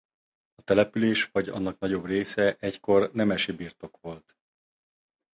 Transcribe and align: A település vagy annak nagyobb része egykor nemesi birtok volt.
A 0.55 0.61
település 0.61 1.25
vagy 1.31 1.49
annak 1.49 1.79
nagyobb 1.79 2.05
része 2.05 2.55
egykor 2.59 3.11
nemesi 3.13 3.51
birtok 3.51 4.01
volt. 4.01 4.37